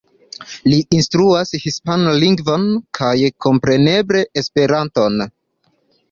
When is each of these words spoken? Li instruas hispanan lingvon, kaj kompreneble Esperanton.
Li 0.71 0.77
instruas 0.99 1.51
hispanan 1.65 2.17
lingvon, 2.23 2.65
kaj 2.99 3.13
kompreneble 3.47 4.23
Esperanton. 4.43 5.21